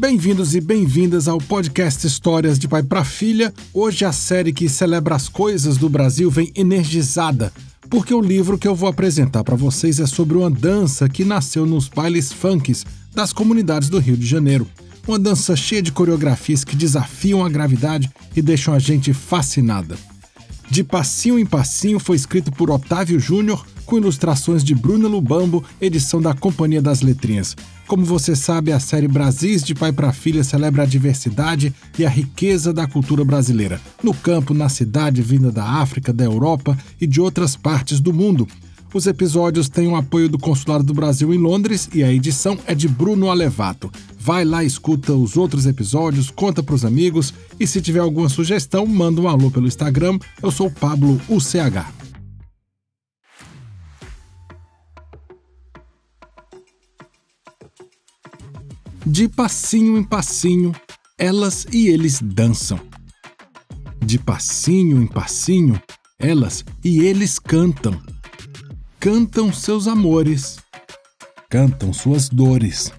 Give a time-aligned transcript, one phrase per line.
[0.00, 3.52] Bem-vindos e bem-vindas ao podcast Histórias de Pai para Filha.
[3.74, 7.52] Hoje a série que celebra as coisas do Brasil vem energizada,
[7.90, 11.66] porque o livro que eu vou apresentar para vocês é sobre uma dança que nasceu
[11.66, 14.68] nos bailes funks das comunidades do Rio de Janeiro.
[15.04, 19.98] Uma dança cheia de coreografias que desafiam a gravidade e deixam a gente fascinada.
[20.70, 26.20] De Passinho em Passinho foi escrito por Otávio Júnior, com ilustrações de Bruna Lubambo, edição
[26.20, 27.56] da Companhia das Letrinhas.
[27.86, 32.08] Como você sabe, a série Brasis de Pai para Filha celebra a diversidade e a
[32.10, 37.18] riqueza da cultura brasileira, no campo, na cidade, vinda da África, da Europa e de
[37.18, 38.46] outras partes do mundo.
[38.92, 42.74] Os episódios têm o apoio do Consulado do Brasil em Londres e a edição é
[42.74, 43.92] de Bruno Alevato.
[44.18, 49.20] Vai lá, escuta os outros episódios, conta pros amigos e se tiver alguma sugestão, manda
[49.20, 50.18] um alô pelo Instagram.
[50.42, 51.98] Eu sou Pablo UCH.
[59.04, 60.74] De passinho em passinho,
[61.18, 62.80] elas e eles dançam.
[64.02, 65.80] De passinho em passinho,
[66.18, 68.00] elas e eles cantam
[69.00, 70.58] cantam seus amores,
[71.48, 72.92] cantam suas dores.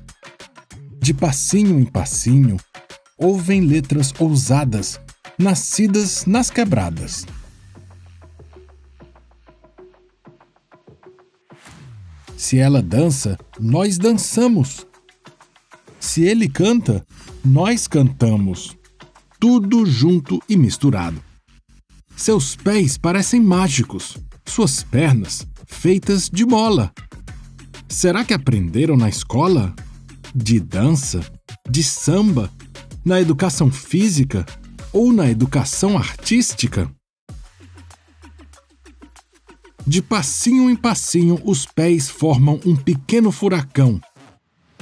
[0.97, 2.57] De passinho em passinho,
[3.17, 4.99] ouvem letras ousadas,
[5.37, 7.25] nascidas nas quebradas.
[12.37, 14.87] Se ela dança, nós dançamos.
[15.99, 17.05] Se ele canta,
[17.43, 18.77] nós cantamos.
[19.37, 21.21] Tudo junto e misturado.
[22.15, 26.91] Seus pés parecem mágicos, suas pernas feitas de mola.
[27.87, 29.73] Será que aprenderam na escola?
[30.35, 31.21] De dança?
[31.69, 32.51] De samba?
[33.05, 34.45] Na educação física?
[34.91, 36.91] Ou na educação artística?
[39.87, 43.99] De passinho em passinho, os pés formam um pequeno furacão.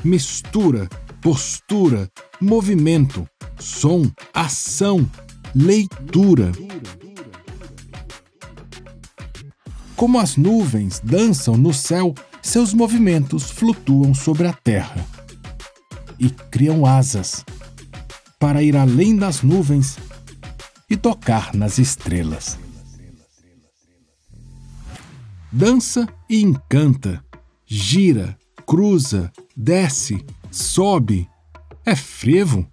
[0.03, 0.89] Mistura,
[1.21, 2.09] postura,
[2.41, 3.27] movimento,
[3.59, 5.09] som, ação,
[5.53, 6.51] leitura.
[9.97, 15.03] Como as nuvens dançam no céu, seus movimentos flutuam sobre a terra
[16.19, 17.43] e criam asas
[18.39, 19.97] para ir além das nuvens
[20.87, 22.59] e tocar nas estrelas.
[25.51, 27.25] Dança e encanta,
[27.65, 28.37] gira,
[28.67, 31.27] cruza, desce, sobe.
[31.83, 32.67] É frevo?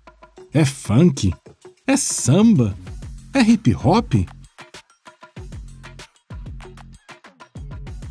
[0.53, 1.33] É funk?
[1.87, 2.77] É samba?
[3.33, 4.15] É hip hop?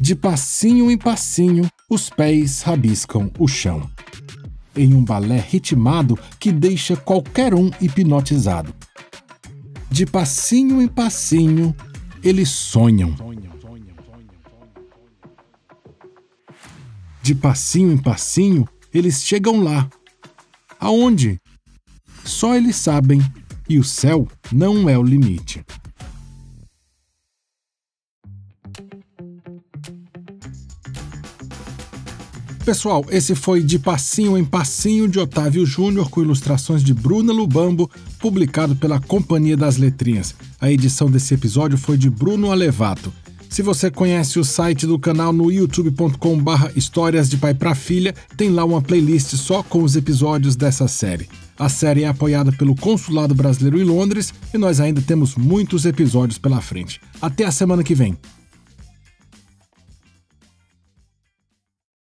[0.05, 3.89] De passinho em passinho, os pés rabiscam o chão.
[4.75, 8.75] Em um balé ritmado que deixa qualquer um hipnotizado.
[9.89, 11.73] De passinho em passinho,
[12.21, 13.15] eles sonham.
[17.21, 19.89] De passinho em passinho, eles chegam lá.
[20.81, 21.39] Aonde?
[22.25, 23.21] Só eles sabem,
[23.69, 25.63] e o céu não é o limite.
[32.65, 37.91] Pessoal, esse foi De Passinho em Passinho de Otávio Júnior com ilustrações de Bruna Lubambo,
[38.19, 40.33] publicado pela Companhia das Letrinhas.
[40.61, 43.11] A edição desse episódio foi de Bruno Alevato.
[43.49, 48.49] Se você conhece o site do canal no youtube.com/barra Histórias de Pai para Filha, tem
[48.49, 51.27] lá uma playlist só com os episódios dessa série.
[51.59, 56.37] A série é apoiada pelo Consulado Brasileiro em Londres e nós ainda temos muitos episódios
[56.37, 57.01] pela frente.
[57.21, 58.17] Até a semana que vem.